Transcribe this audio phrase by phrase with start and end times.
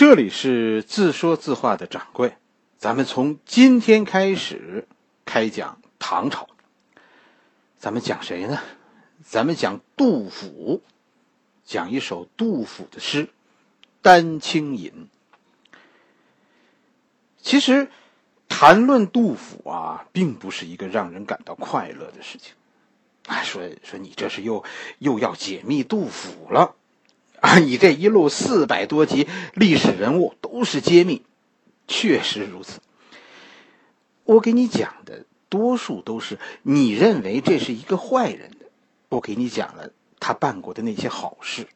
[0.00, 2.34] 这里是自说自话的掌柜，
[2.78, 4.88] 咱们从今天开始
[5.26, 6.48] 开讲唐朝。
[7.76, 8.62] 咱们讲谁呢？
[9.22, 10.80] 咱们讲杜甫，
[11.66, 13.26] 讲一首杜甫的诗
[14.00, 14.90] 《丹青吟》。
[17.42, 17.90] 其实，
[18.48, 22.54] 谈论杜甫啊，并不是一个让人感到快乐的事情。
[23.26, 24.64] 啊，说说你这是又
[25.00, 26.74] 又要解密杜甫了
[27.42, 27.58] 啊！
[27.58, 31.22] 你这一路四百多集历史人物都是揭秘，
[31.88, 32.80] 确实如此。
[34.24, 38.66] 我给你讲的多数都是你认为这是一个坏人的，
[39.08, 41.66] 我给你讲了他办过的那些好事。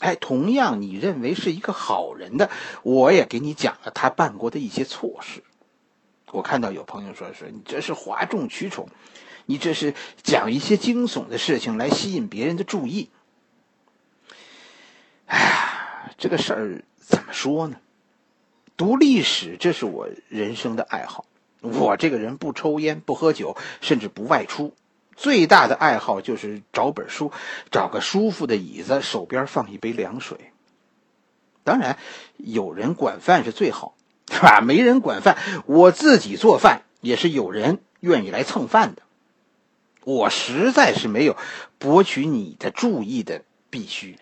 [0.00, 2.50] 哎，同样你认为是一个好人的，
[2.82, 5.42] 我也给你讲了他办过的一些错事。
[6.32, 8.88] 我看到有朋友说说你这是哗众取宠。
[9.46, 13.08] 你这是讲一些惊悚的事情来吸引别人的注意。
[15.28, 17.76] 哎呀，这个事儿怎么说呢？
[18.76, 21.24] 读历史，这是我人生的爱好。
[21.60, 24.74] 我这个人不抽烟，不喝酒，甚至不外出。
[25.16, 27.32] 最大的爱好就是找本书，
[27.72, 30.52] 找个舒服的椅子，手边放一杯凉水。
[31.64, 31.98] 当然，
[32.36, 33.96] 有人管饭是最好，
[34.30, 34.60] 是吧？
[34.60, 39.02] 没人管饭，我自己做饭也是有人愿意来蹭饭的。
[40.04, 41.36] 我实在是没有
[41.78, 44.16] 博取你的注意的必须。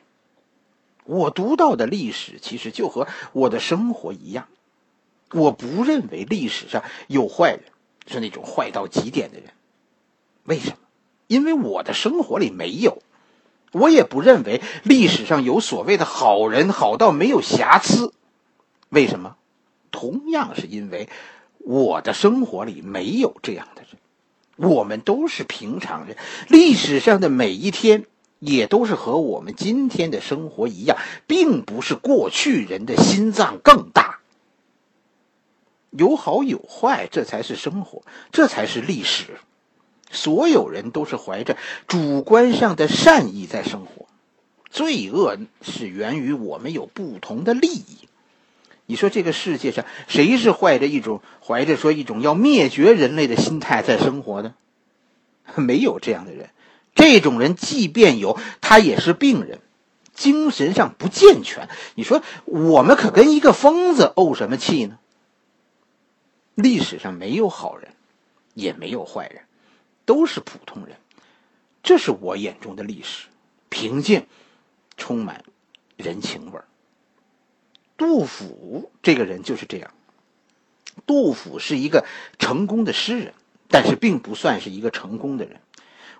[1.06, 4.48] 我读到的历史其实就和我的生活一样。
[5.32, 7.62] 我不认为历史上有坏人，
[8.06, 9.50] 是那种坏到极点的人。
[10.44, 10.76] 为什么？
[11.26, 13.02] 因为我的生活里没有。
[13.72, 18.12] 我也不认为历史上有所谓的好人，好到没有瑕疵。
[18.88, 19.36] 为什么？
[19.90, 21.08] 同样是因为
[21.58, 24.70] 我的生活里没有这样的人。
[24.70, 26.16] 我们都是平常人，
[26.48, 28.06] 历史上的每一天
[28.38, 34.20] 也都是和我们今天的生活一样，并不是过去人的心脏更大。
[35.90, 39.38] 有好有坏，这才是生活，这才是历史。
[40.10, 41.56] 所有人都是怀着
[41.86, 44.06] 主观上的善意在生活，
[44.70, 48.08] 罪恶是源于我们有不同的利益。
[48.86, 54.54] 你说这个世界上谁是怀着一种怀着说一种要灭绝人类的心态在生活的？
[55.56, 56.50] 没有这样的人。
[56.96, 59.60] 这种人即便有，他也是病人，
[60.12, 61.68] 精神上不健全。
[61.94, 64.98] 你说我们可跟一个疯子怄什么气呢？
[66.54, 67.94] 历史上没有好人，
[68.54, 69.42] 也没有坏人，
[70.06, 70.96] 都是普通人。
[71.82, 73.28] 这是我眼中的历史，
[73.68, 74.26] 平静，
[74.96, 75.44] 充满
[75.96, 76.58] 人情味。
[77.98, 79.92] 杜甫这个人就是这样。
[81.06, 82.06] 杜甫是一个
[82.38, 83.34] 成功的诗人，
[83.68, 85.60] 但是并不算是一个成功的人。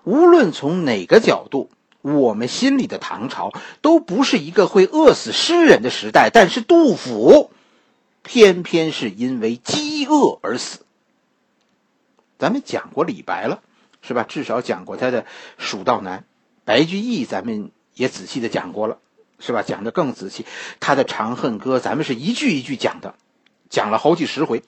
[0.07, 1.69] 无论从哪个角度，
[2.01, 3.51] 我们心里的唐朝
[3.81, 6.29] 都不是一个会饿死诗人的时代。
[6.33, 7.51] 但是杜甫，
[8.23, 10.85] 偏偏是因为饥饿而死。
[12.39, 13.61] 咱们讲过李白了，
[14.01, 14.23] 是吧？
[14.23, 15.23] 至少讲过他的
[15.57, 16.19] 《蜀道难》。
[16.63, 18.99] 白居易，咱们也仔细的讲过了。
[19.39, 19.61] 是吧？
[19.61, 20.45] 讲的更仔细，
[20.79, 23.15] 他的《长恨歌》，咱们是一句一句讲的，
[23.69, 24.63] 讲了好几十回。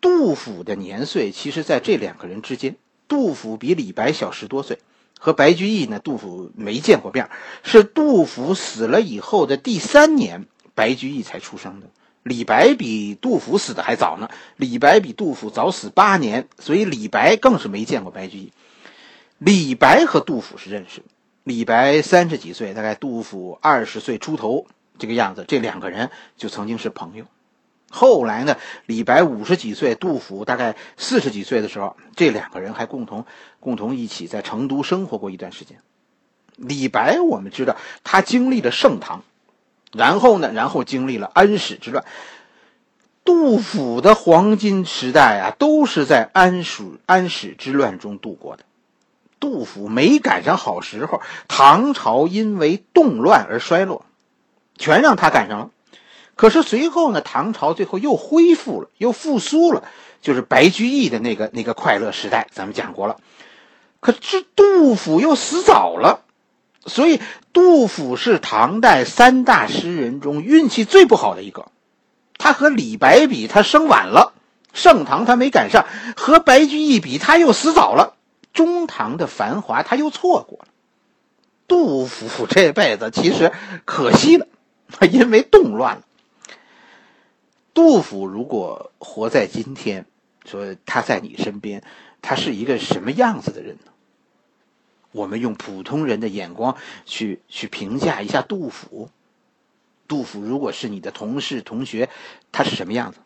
[0.00, 2.74] 杜甫的年岁，其实在这两个人之间，
[3.10, 4.78] 杜甫比李白小十多岁，
[5.18, 7.28] 和白居易呢，杜甫没见过面，
[7.64, 11.88] 是杜甫死了以后的第三年，白居易才出生的。
[12.22, 18.52] 李白比杜甫死的还早呢，李白比杜甫早死八年，所以李白更是没见过白居易。
[19.38, 21.02] 李白和杜甫是认识。
[21.42, 24.66] 李白三十几岁，大概杜甫二十岁出头
[24.98, 27.24] 这个样子，这两个人就曾经是朋友。
[27.92, 28.56] 后来呢，
[28.86, 33.26] 李白五十几岁，杜甫大概四十几岁的时候，这两个人还共同
[33.58, 35.78] 共同一起在成都生活过一段时间。
[36.56, 39.24] 李白我们知道，他经历了盛唐，
[39.92, 42.04] 然后呢，然后经历了安史之乱。
[43.24, 48.64] 杜甫的黄金时代啊，都是在安史安史之乱中度过的。
[49.40, 54.04] 杜甫没赶上好时候，唐朝因为动乱而衰落，
[54.78, 55.70] 全让他赶上了。
[56.40, 59.82] 可是随后呢，唐朝最后又恢复了，又复苏了，
[60.22, 63.18] 就是白居易的那个那个快乐时代，咱们讲过了。
[64.00, 66.22] 可是杜甫又死早了，
[66.86, 67.20] 所以
[67.52, 71.66] 杜甫是唐代三大诗人中运气最不好的一个。
[72.38, 74.32] 他和李白比，他生晚了，
[74.72, 75.84] 盛唐他没赶上；
[76.16, 78.14] 和白居易比，他又死早了。
[78.54, 80.68] 中唐的繁华，他又错过了。
[81.68, 83.52] 杜甫这辈子其实
[83.84, 84.46] 可惜了，
[85.12, 86.02] 因为动乱了。
[87.80, 90.04] 杜甫如果活在今天，
[90.44, 91.82] 说他在你身边，
[92.20, 93.92] 他是一个什么样子的人呢？
[95.12, 99.08] 我们用普通人的眼光去去评价一下杜甫，
[100.06, 102.10] 杜甫如果是你的同事同学，
[102.52, 103.18] 他是什么样子？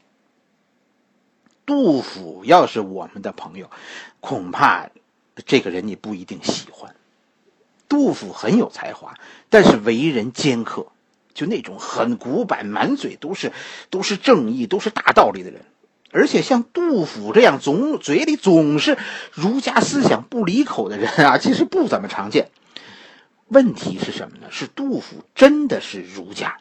[1.67, 3.69] 杜甫要是我们的朋友，
[4.21, 4.89] 恐怕
[5.45, 6.95] 这个人你不一定喜欢。
[7.89, 9.19] 杜甫很有才华，
[9.51, 10.87] 但是为人尖刻，
[11.35, 13.53] 就那种很古板、满嘴都是
[13.91, 15.61] 都是正义、都是大道理的人。
[16.11, 18.97] 而且像杜甫这样总嘴里总是
[19.33, 22.51] 儒家思想不离口的人啊，其实不怎么常见。
[23.49, 24.47] 问题是什么呢？
[24.51, 26.59] 是杜甫真的是儒家，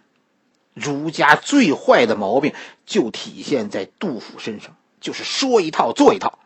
[0.74, 2.54] 儒家最坏的毛病
[2.86, 6.40] 就体现在杜甫身上，就是说一套做一套。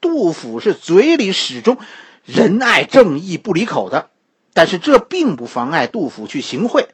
[0.00, 1.78] 杜甫是嘴里始终
[2.24, 4.10] 仁爱正义不离口的，
[4.52, 6.88] 但是这并不妨碍杜甫去行贿、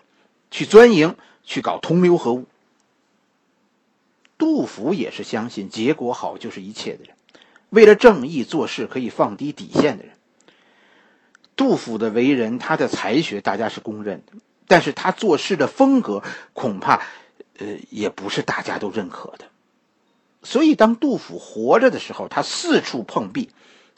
[0.55, 2.47] 去钻营、去搞同流合污。
[4.39, 7.17] 杜甫也是相信结果好就是一切的人，
[7.71, 10.15] 为了正义做事可以放低底线的人。
[11.57, 14.35] 杜甫的为人，他的才学大家是公认的，
[14.69, 16.23] 但是他做事的风格
[16.53, 17.03] 恐怕，
[17.59, 19.47] 呃，也不是大家都认可的。
[20.45, 23.51] 所以，当杜甫活着的时候，他四处碰壁，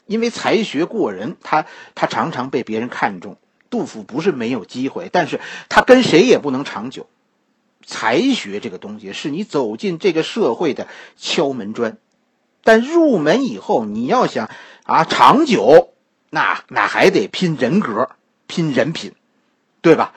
[0.07, 3.37] 因为才学过人，他他常常被别人看中。
[3.69, 7.07] 杜甫不是没有机会，但是他跟谁也不能长久。
[7.85, 11.97] 才学这个东西是你走进这个社会的敲门砖，
[12.63, 14.49] 但入门以后，你要想
[14.83, 15.93] 啊长久，
[16.29, 18.09] 那那还得拼人格、
[18.45, 19.13] 拼人品，
[19.81, 20.13] 对吧？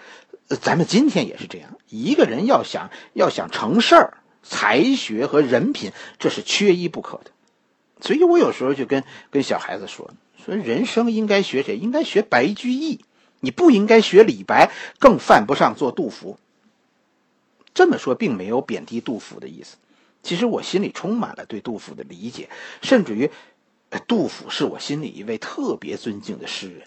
[0.61, 7.31] 咱们今天也是这样，一个人要想要想成事儿，才学和人品这是缺一不可的。
[8.01, 10.11] 所以我有时候就跟跟小孩子说，
[10.45, 11.77] 说人生应该学谁？
[11.77, 13.05] 应该学白居易，
[13.41, 16.39] 你不应该学李白，更犯不上做杜甫。
[17.75, 19.77] 这么说并没有贬低杜甫的意思，
[20.23, 22.51] 其实我心里充满了对杜甫的理解，
[22.83, 23.31] 甚至于，
[24.07, 26.83] 杜甫是我心里一位特别尊敬的诗人。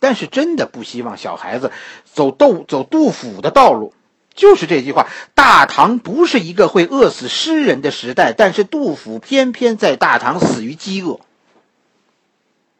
[0.00, 1.72] 但是真的不希望小孩子
[2.04, 3.94] 走杜走杜甫的道路，
[4.34, 11.20] 就是这句话：大唐不是一个会饿死诗人的时代，但是杜甫偏偏在大唐死于饥饿。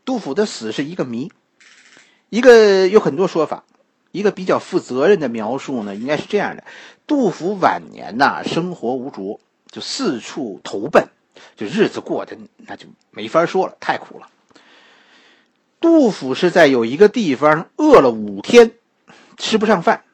[0.04, 1.32] 杜甫的死是一个谜，
[2.34, 3.62] 一个有很多说法。
[4.10, 6.62] 一个比较负责任的描述呢，应该是这样的：
[7.04, 9.40] 杜甫晚年呐，生活无着，
[9.72, 11.08] 就四处投奔，
[11.56, 14.28] 就日子过得那就没法说了，太苦了。
[15.80, 18.70] 杜甫是在有一个地方饿了五天，
[19.36, 20.04] 吃不上饭，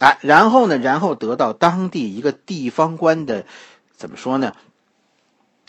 [0.00, 3.46] 啊，然后呢，然后得到当地一个地方官的，
[3.96, 4.52] 怎么说呢？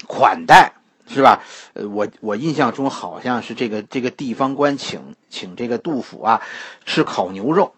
[0.08, 0.74] 款待。
[1.10, 1.44] 是吧？
[1.74, 6.42] 呃，我我印象中好像是这个这个地方官请请这个杜甫啊
[6.86, 7.74] 吃烤牛肉。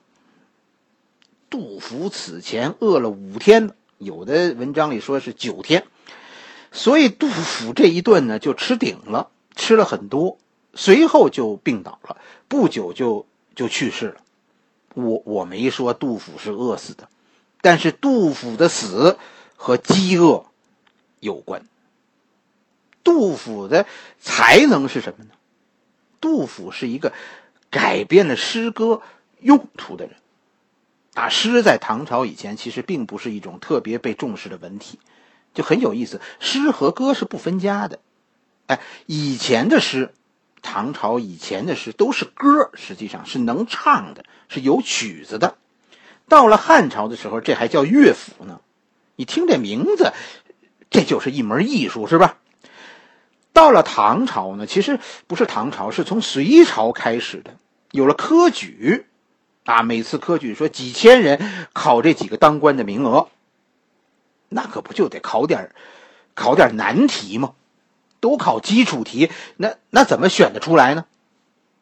[1.50, 5.86] 杜甫此前饿了五天，有的文章里说是九天，
[6.72, 10.38] 所以杜甫这一顿呢就吃顶了，吃了很多，
[10.74, 12.18] 随后就病倒了，
[12.48, 13.26] 不久就
[13.56, 14.16] 就去世了。
[14.94, 17.08] 我我没说杜甫是饿死的，
[17.62, 19.18] 但是杜甫的死
[19.56, 20.46] 和饥饿
[21.20, 21.66] 有关。
[23.04, 23.86] 杜甫的
[24.20, 25.32] 才能是什么呢？
[26.20, 27.14] 杜甫是一个
[27.70, 29.02] 改变了诗歌
[29.40, 30.16] 用途的人。
[31.14, 35.00] 啊，诗在唐朝以前其实并不是一种特别被重视的文体，
[35.54, 36.22] 就很有意思。
[36.40, 38.00] 诗和歌是不分家的。
[38.68, 40.14] 哎，以前的诗，
[40.62, 45.58] 唐朝以前的诗都是歌，实际上是能唱的，是有曲子的。
[46.30, 48.62] 到了汉朝的时候，这还叫乐府呢。
[49.18, 50.14] 你听这名字，
[50.90, 52.38] 这就是一门艺术，是吧？
[53.54, 57.56] 到了唐朝呢，其实不是唐朝，是从隋朝开始的，
[57.92, 59.06] 有了科举，
[59.66, 63.28] 啊，每次科举说几千人考这几个当官的名额，
[64.50, 65.72] 那可不就得考点
[66.34, 67.54] 考点难题吗？
[68.20, 71.06] 都考基础题，那那怎么选得出来呢？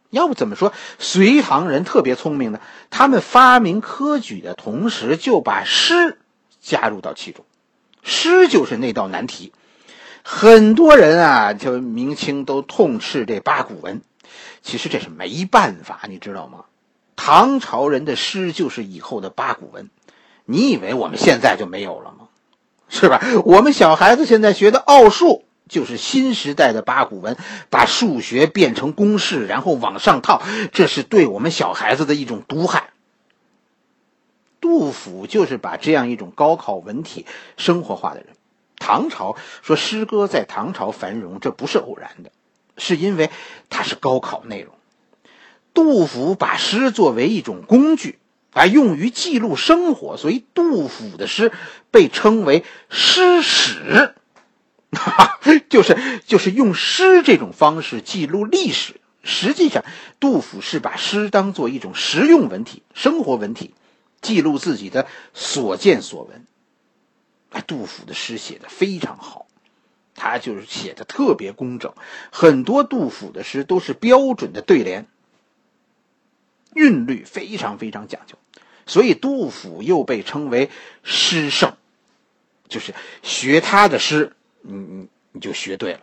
[0.10, 2.60] 要不怎么说隋唐人特别聪明呢？
[2.90, 6.18] 他们发明科举的同时，就把诗
[6.60, 7.46] 加入到其中，
[8.02, 9.54] 诗就是那道难题。
[10.24, 14.02] 很多人啊，就明清都痛斥这八股文，
[14.62, 16.66] 其实这是没办法，你知道吗？
[17.16, 19.90] 唐朝人的诗就是以后的八股文，
[20.46, 22.28] 你以为我们现在就没有了吗？
[22.90, 23.22] 是吧？
[23.44, 27.38] 我们小孩子现在学的奥数就是新时代的八股文，
[27.70, 32.90] 把数学变成公式，然后往上套，这是对我们小孩子的一种毒害。
[34.60, 37.26] 杜甫就是把这样一种高考文体
[37.58, 38.28] 生活化的人。
[38.90, 42.32] 唐朝说诗歌在唐朝繁荣，这不是偶然的，
[42.76, 43.30] 是因为
[43.70, 44.74] 它是高考内容。
[45.76, 48.18] 杜甫把诗作为一种工具，
[48.52, 51.52] 啊，用于记录生活，所以杜甫的诗
[51.92, 54.16] 被称为诗史，
[55.70, 59.00] 就是就是用诗这种方式记录历史。
[59.22, 59.86] 实际上，
[60.20, 63.76] 杜甫是把诗当做一种实用文体、生活文体，
[64.20, 65.06] 记录自己的
[65.36, 66.48] 所见所闻。
[67.52, 69.48] 哎，杜甫的诗写的非常好，
[70.16, 71.94] 他就是写的特别工整，
[72.32, 75.08] 很多杜甫的诗都是标准的对联，
[76.74, 78.36] 韵律非常非常讲究，
[78.86, 80.70] 所以杜甫又被称为
[81.04, 81.74] 诗圣，
[82.68, 86.02] 就是学他的诗，你你你就学对了。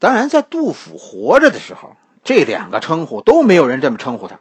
[0.00, 4.40] 当然，在杜甫活着的时候，这两个称呼都没有人这么称呼他。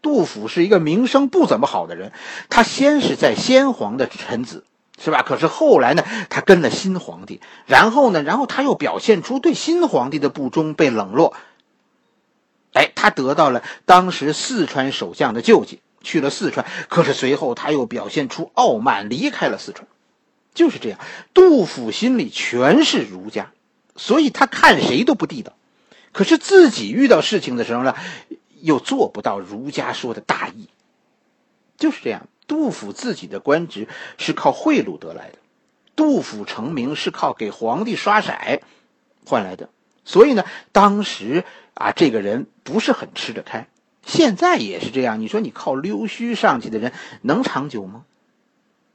[0.00, 2.12] 杜甫是一个名声不怎么好的人，
[2.48, 4.64] 他先是在先皇的臣子。
[5.02, 5.22] 是吧？
[5.22, 11.34] 可是后来呢，他跟了新皇帝，然后呢，然后他又表现出对新皇帝的不忠，被冷落。
[12.72, 16.64] 哎，他得到了当时四川守将的救济，去了四川。
[16.88, 19.88] 可是随后他又表现出傲慢，离开了四川。
[20.54, 21.00] 就是这样，
[21.34, 23.50] 杜甫心里全是儒家，
[23.96, 25.52] 所以他看谁都不地道。
[26.12, 27.96] 可是自己遇到事情的时候呢，
[28.60, 30.68] 又做不到儒家说的大义。
[31.76, 32.28] 就是这样。
[32.52, 35.38] 杜甫自己的官职是靠贿赂得来的，
[35.96, 38.34] 杜甫成名是靠给皇帝刷色
[39.24, 39.70] 换来的，
[40.04, 43.68] 所以呢，当时啊，这个人不是很吃得开。
[44.04, 46.92] 现在也是这样，你说你靠溜须上去的人
[47.22, 48.04] 能长久吗？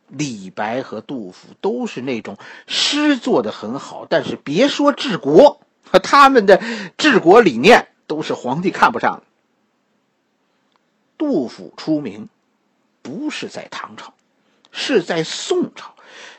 [0.08, 2.38] 李白和杜甫都是那种
[2.68, 5.62] 诗做的很好，但是别说治国，
[6.04, 6.62] 他们的
[6.96, 9.24] 治国理念都是皇帝看不上。
[11.18, 12.30] 杜甫出名。
[13.08, 14.14] 不是在唐朝，
[14.74, 15.96] 是在宋朝。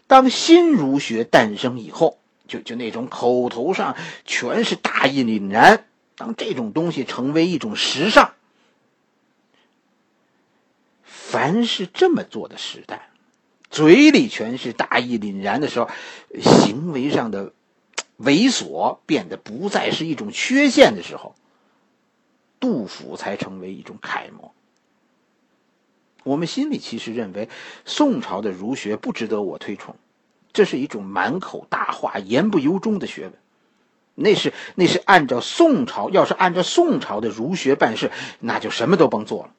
[0.06, 3.96] 当新儒学诞生以后，就就那种口头上
[4.26, 8.34] 全是大义凛然，当这种东西成为一种时尚，
[11.04, 13.08] 凡是这么做的时代，
[13.70, 15.88] 嘴里全是大义凛然的时候，
[16.38, 17.54] 行为上的
[18.18, 21.34] 猥琐变得不再是一种缺陷的时候，
[22.60, 24.52] 杜甫才成为一种楷模。
[26.28, 27.48] 我们心里其实认为，
[27.86, 29.96] 宋朝的儒学不值得我推崇，
[30.52, 33.32] 这是一种满口大话、言不由衷的学问。
[34.14, 39.50] 那是那是按照宋朝，要是按照宋朝的儒学办事，那就什么都甭做了。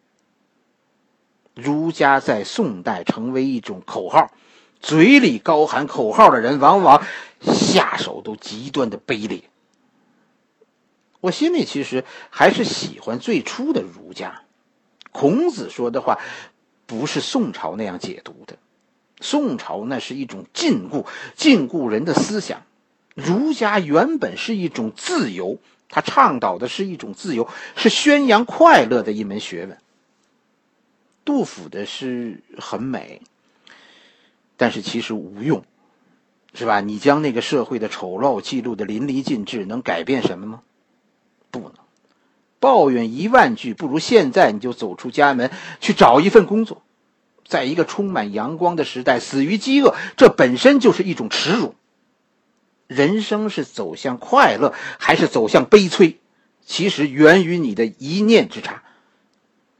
[1.55, 4.31] 儒家在宋代成为一种口号，
[4.79, 7.03] 嘴里高喊口号的人，往往
[7.41, 9.41] 下手都极端的卑劣。
[11.19, 14.43] 我心里其实还是喜欢最初的儒家，
[15.11, 16.19] 孔子说的话。
[16.89, 18.57] 不是宋朝那样解读的，
[19.21, 21.05] 宋朝那是一种禁锢、
[21.35, 22.63] 禁锢人的思想。
[23.13, 29.77] 儒家原本是一种自由，他倡导的是一种自由，是宣扬快乐的一门学问。
[31.23, 33.21] 杜甫的诗很美，
[34.57, 35.63] 但是其实无用，
[36.55, 36.81] 是吧？
[36.81, 40.63] 你将那个社会的丑陋记录的淋漓尽致，能改变什么吗？
[42.59, 46.81] 抱怨一万句，不如现在你就走出家门去找一份工作，
[47.47, 51.75] 在一个充满阳光的时代死于饥饿，这本身就是一种耻辱。
[52.87, 56.19] 人生是走向快乐还是走向悲催，
[56.65, 58.83] 其实源于你的一念之差。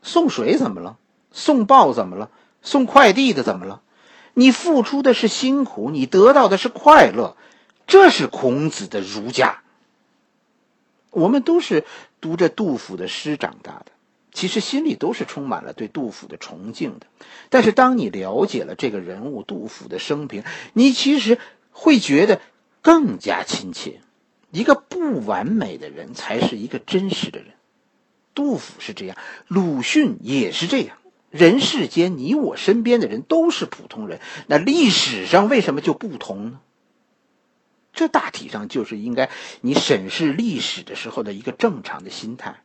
[0.02, 0.98] 送水怎么了？
[1.32, 2.30] 送报怎么了？
[2.62, 3.82] 送快递的怎么了？
[4.36, 7.36] 你付出的是辛苦，你得到的是快乐，
[7.88, 9.64] 这是孔子的儒家。
[11.12, 11.86] 我们都是
[12.22, 13.86] 读着杜甫的诗长大的，
[14.32, 17.08] 其实心里都是充满了对杜甫的崇敬的。
[17.50, 21.40] 但是当你了解了这个人物杜甫的生平，你其实
[21.72, 22.42] 会觉得
[22.82, 24.02] 更加亲切。
[24.52, 27.50] 一个不完美的人才是一个真实的人。
[28.34, 30.98] 杜甫是这样，鲁迅也是这样。
[31.30, 36.60] 人世间，你我身边的人都是普通人，那历史上为什么就不同呢？
[38.00, 39.30] 这大体上就是应该
[39.60, 42.62] 你审视历史的时候的一个正常的心态。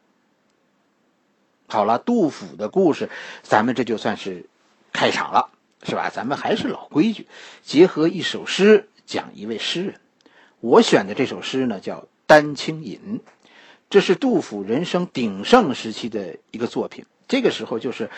[1.67, 3.11] 好了，杜甫的故事，
[3.43, 4.49] 咱们这就算是
[4.93, 5.51] 开场了，
[5.83, 6.09] 是吧？
[6.09, 7.27] 咱们还是老规矩，
[7.65, 10.01] 结合一首诗讲一位诗人。
[10.61, 13.21] 我选的这首诗呢，叫《丹青引》，
[13.91, 17.07] 这是杜甫人生鼎盛时期的一个作品。
[17.27, 18.09] 这个时候就是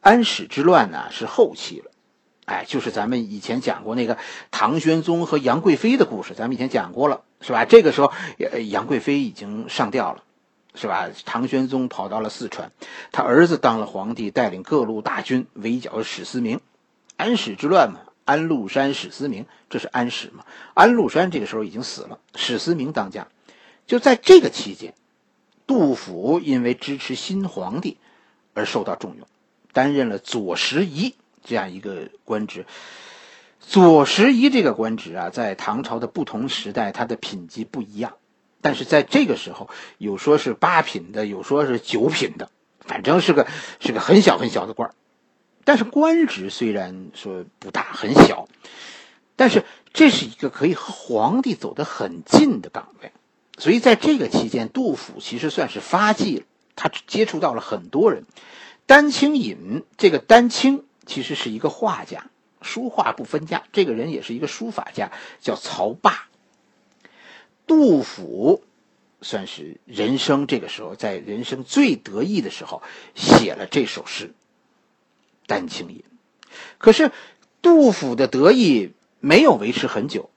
[0.00, 1.90] 安史之乱呢，是后期了。
[2.52, 4.18] 哎，就是咱们以前讲过那个
[4.50, 7.64] 唐玄宗和杨贵妃的故事，咱们以前讲过了，是吧？
[7.64, 8.12] 这个时候，
[8.68, 10.22] 杨贵妃已经上吊了，
[10.74, 11.08] 是吧？
[11.24, 12.70] 唐玄宗跑到了四川，
[13.10, 16.60] 他儿子当了皇帝，带领各路大军围剿史思明。
[17.16, 20.44] 安史之乱嘛，安禄山、史思明，这是安史嘛？
[20.74, 23.28] 安禄山这个时候已经死了，史思明当家。
[23.86, 24.92] 就在这个期间，
[25.66, 27.96] 杜甫因为支持新皇帝
[28.52, 29.26] 而受到重用，
[29.72, 31.14] 担任了左拾遗。
[31.44, 32.66] 这样一个官职，
[33.60, 38.14] 左拾遗这个官职啊，在唐朝的不同时代，它的品级不一样。
[38.60, 39.68] 但是在这个时候，
[39.98, 42.48] 有说是八品的，有说是九品的，
[42.80, 43.46] 反正是个
[43.80, 44.94] 是个很小很小的官
[45.64, 48.48] 但是官职虽然说不大很小，
[49.36, 53.12] 但是这是一个可以和皇帝走得很近的岗位，
[53.58, 56.44] 所以在这个期间，杜甫其实算是发迹了。
[56.74, 58.24] 他接触到了很多人。
[58.86, 62.30] 丹青隐这个丹青其实是一个画家，
[62.60, 66.28] 书画不分家，这个人也是一个书法家，叫曹霸。
[67.66, 68.62] 杜甫
[69.20, 72.82] 算是人生这个时候，在人生最得意的时候，
[73.14, 74.28] 写了这首诗
[75.46, 75.98] 《丹青隐》。
[76.78, 77.12] 可是，
[77.62, 80.30] 杜甫的得意没有维持很久，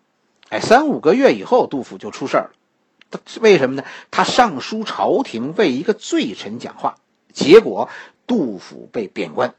[0.49, 3.21] 哎，三五个月以后，杜甫就出事儿了。
[3.41, 3.83] 为什么呢？
[4.11, 6.97] 他上书朝廷为一个罪臣讲话，
[7.33, 7.89] 结果
[8.27, 9.55] 杜甫被贬官，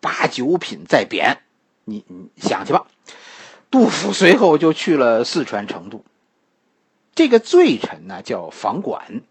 [0.00, 1.38] 八九品再贬。
[1.84, 2.86] 你你想去吧。
[3.70, 6.04] 杜甫随后就去了四川成都。
[7.14, 9.22] 这个罪臣呢叫房管，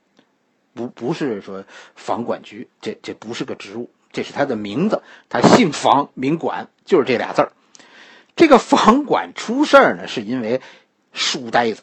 [0.73, 7.51] 不不是说房管局，这这不是个职务，这是他的名字，他姓房名管，就是这俩字儿。
[8.35, 10.61] 这个房管出事儿呢，是因为
[11.11, 11.81] 书呆子。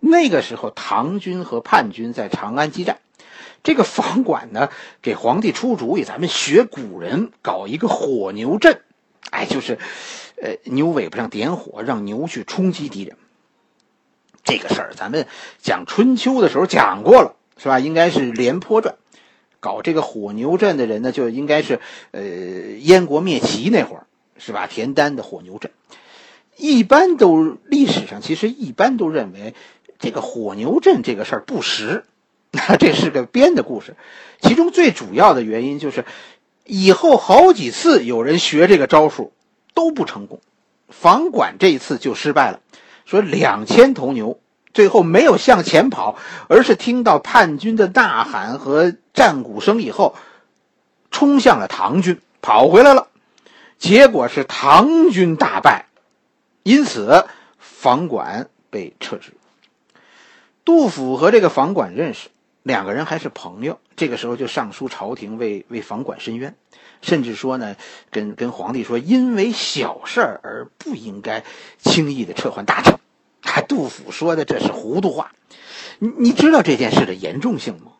[0.00, 2.98] 那个时候，唐军和叛军在长安激战，
[3.62, 4.70] 这个房管呢
[5.02, 8.80] 给皇帝出主意，咱们学古人搞一个火牛阵，
[9.30, 9.78] 哎，就是，
[10.40, 13.16] 呃，牛尾巴上点火，让牛去冲击敌人。
[14.44, 15.28] 这个事儿，咱们
[15.60, 17.78] 讲春秋的时候讲过了，是吧？
[17.78, 18.96] 应该是《廉颇传》，
[19.60, 21.78] 搞这个火牛阵的人呢，就应该是
[22.10, 24.06] 呃燕国灭齐那会儿，
[24.38, 24.66] 是吧？
[24.66, 25.70] 田丹的火牛阵，
[26.56, 29.54] 一般都历史上其实一般都认为
[30.00, 32.04] 这个火牛阵这个事儿不实，
[32.68, 33.96] 那这是个编的故事。
[34.40, 36.04] 其中最主要的原因就是，
[36.64, 39.32] 以后好几次有人学这个招数
[39.72, 40.40] 都不成功，
[40.88, 42.60] 房管这一次就失败了。
[43.06, 44.38] 说两千头牛，
[44.74, 46.18] 最后没有向前跑，
[46.48, 50.14] 而是听到叛军的呐喊和战鼓声以后，
[51.10, 53.08] 冲向了唐军，跑回来了。
[53.78, 55.86] 结果是唐军大败，
[56.62, 57.24] 因此
[57.58, 59.32] 房管被撤职。
[60.64, 62.28] 杜甫和这个房管认识，
[62.62, 63.78] 两个人还是朋友。
[63.96, 66.54] 这个时候就上书朝廷，为为房管申冤，
[67.00, 67.76] 甚至说呢，
[68.10, 71.44] 跟跟皇帝说，因为小事而不应该
[71.78, 72.98] 轻易的撤换大臣。
[73.68, 75.32] 杜甫说的这是糊涂话，
[75.98, 77.92] 你你知道这件事的严重性吗？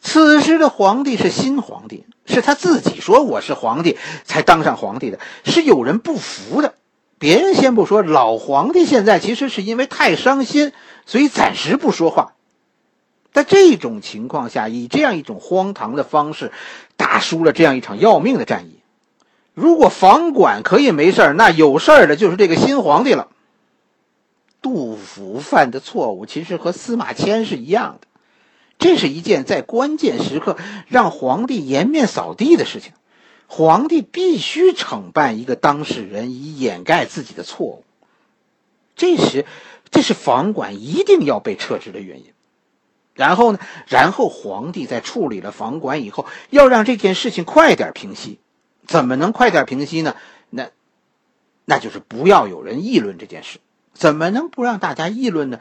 [0.00, 6.74] 此时的皇帝是新皇帝，是他自己说我是皇帝才当上皇帝的，是有人不服的。
[7.18, 10.72] 别人先不说，老皇帝现在其实是因为太伤心，
[11.06, 12.34] 所以暂时不说话。
[13.36, 16.52] 在这种情况下，以这样一种荒唐的方式，
[16.96, 18.78] 打输了这样一场要命的战役。
[19.52, 23.28] 如果房管可以没事那有事的就是这个新皇帝了。
[24.62, 28.06] 杜甫犯的错误其实和司马迁是一样的，
[28.78, 30.56] 这是一件在关键时刻
[30.88, 32.92] 让皇帝颜面扫地的事情，
[33.48, 37.84] 皇帝必须惩办一个当事人以掩盖自己的错误。
[38.96, 39.44] 这时，
[39.90, 42.32] 这是房管一定要被撤职的原因。
[43.16, 43.58] 然后呢？
[43.88, 48.38] 然后皇帝在处理了房管以后，要让这件事情快点平息。
[48.86, 50.14] 怎么能快点平息呢？
[50.50, 50.68] 那，
[51.64, 53.58] 那就是不要有人议论这件事。
[53.94, 55.58] 怎么能不让大家议论呢？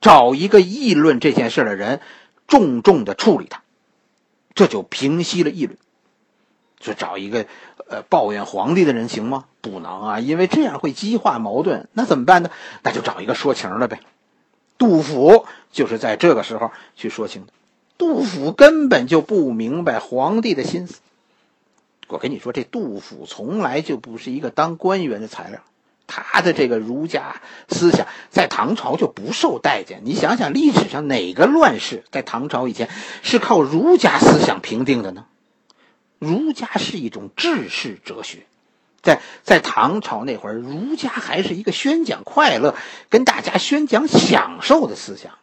[0.00, 2.00] 找一个议论这件事的人，
[2.46, 3.62] 重重的处理他，
[4.54, 5.76] 这就平息了议论。
[6.78, 7.46] 就找一个
[7.88, 9.46] 呃抱怨皇帝的人行吗？
[9.60, 11.88] 不能啊，因为这样会激化矛盾。
[11.92, 12.50] 那怎么办呢？
[12.84, 13.98] 那就找一个说情的呗。
[14.78, 17.52] 杜甫就是在这个时候去说情的。
[17.98, 21.00] 杜甫根本就不明白皇帝的心思。
[22.06, 25.60] 我跟你说，这杜甫从来就不是一个当官员的材料。
[26.06, 30.00] 他的这个儒家思想在唐朝就不受待见。
[30.04, 32.88] 你想想，历史上哪个乱世在唐朝以前
[33.22, 35.26] 是靠儒家思想平定的呢？
[36.18, 38.46] 儒家是一种治世哲学，
[39.08, 42.76] 在在唐朝那会儿，儒家还是一个宣讲快乐、
[43.08, 45.38] 跟大家宣讲享受的思想，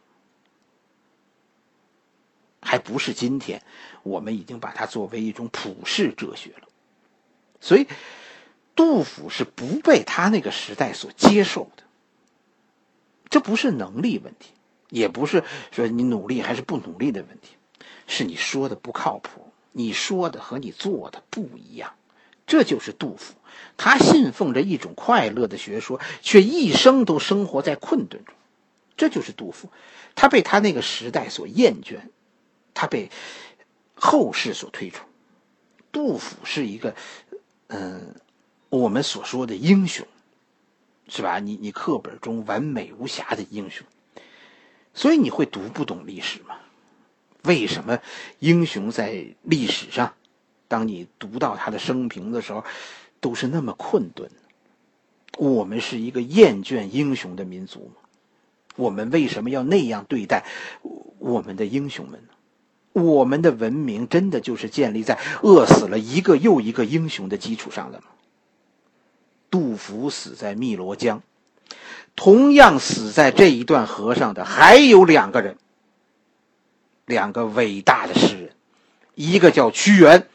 [2.62, 3.63] 还不是今天
[4.04, 6.67] 我们已经把它作为一种普世哲学了。
[7.60, 7.88] 所以。
[8.78, 11.84] 杜甫是不被他那个时代所接受的，
[13.30, 14.51] 这不是能力问题，
[14.89, 17.56] 也不是说你努力还是不努力的问题，
[18.06, 21.93] 是你说的不靠谱，你说的和你做的不一样，
[22.45, 23.34] 这就是杜甫。
[23.77, 28.36] 他信奉着一种快乐的学说，却一生都生活在困顿中，
[28.97, 29.69] 这就是杜甫。
[30.15, 31.99] 他被他那个时代所厌倦，
[32.73, 33.10] 他被
[33.93, 35.08] 后世所推崇。
[35.91, 36.95] 杜甫是一个，
[37.67, 38.15] 嗯。
[38.69, 40.05] 我们所说的英雄，
[41.08, 41.39] 是吧？
[41.39, 43.86] 你你课本中完美无瑕的英雄，
[44.93, 46.58] 所以你会读不懂历史吗？
[47.43, 47.99] 为什么
[48.39, 50.13] 英雄在历史上，
[50.67, 52.63] 当你读到他的生平的时候，
[53.19, 54.30] 都是那么困顿。
[55.38, 58.01] 我们是一个厌倦英雄的民族吗？
[58.78, 60.43] 我们为什么要那样对待
[61.17, 63.01] 我们的英雄们呢？
[63.01, 68.06] 我们的文明真的就是建立在饿死了一个又一个英雄的基础上的吗？
[69.49, 71.21] 杜甫死在汨罗江，
[72.15, 75.58] 同样死在这一段河上的还有两个人，
[77.06, 78.51] 两个伟大的诗人，
[79.15, 80.28] 一个叫屈原，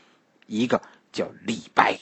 [0.50, 0.82] 一个
[1.12, 2.00] 叫李白。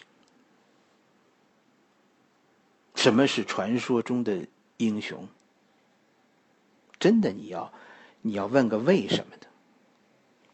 [2.95, 4.47] 什么是传说中的
[4.79, 5.29] 英雄？
[6.99, 7.73] 真的，你要
[8.23, 9.47] 你要问个为什么的？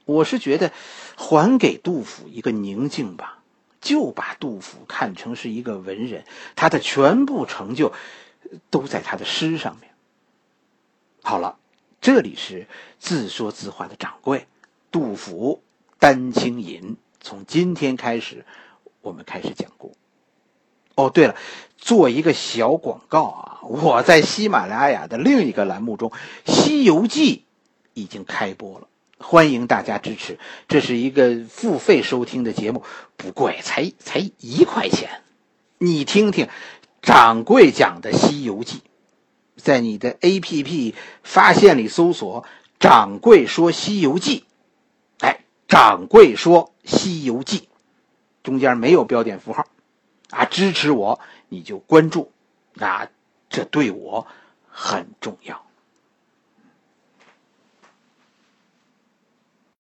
[0.07, 0.73] 我是觉得，
[1.17, 3.45] 还给杜甫一个宁静吧，
[3.81, 6.25] 就把杜甫看成是一个文人，
[6.57, 7.93] 他的全部成就
[8.71, 9.95] 都在他的诗上面。
[11.23, 11.59] 好了，
[12.01, 12.67] 这里是
[12.99, 14.49] 自说自话的掌柜，
[14.91, 15.63] 杜甫
[15.99, 16.83] 《丹青引》，
[17.25, 18.45] 从今天开始，
[19.01, 19.97] 我们开始讲故。
[20.95, 21.35] 哦，对了，
[21.79, 23.59] 做一个小广告啊！
[23.63, 26.11] 我在喜马拉雅的另一个栏目中，
[26.45, 27.37] 《西游记》
[27.95, 28.87] 已经开播了，
[29.19, 30.39] 欢迎大家支持。
[30.69, 32.83] 这是一个付费收听的节目，
[33.17, 35.23] 不贵，才才一块钱。
[35.79, 36.49] 你听听，
[37.01, 38.79] 掌柜讲的《西游记》，
[39.57, 42.45] 在你的 APP 发现里搜索
[42.79, 44.45] “掌柜说西游记”，
[45.21, 47.59] 哎，掌柜说《西游记》，
[48.43, 49.67] 中间没有标点符号。
[50.31, 52.33] 啊，支持我，你就关注，
[52.79, 53.09] 啊，
[53.49, 54.27] 这对我
[54.69, 55.64] 很重要。